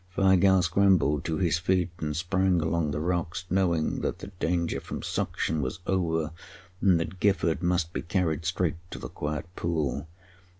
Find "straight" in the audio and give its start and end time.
8.43-8.77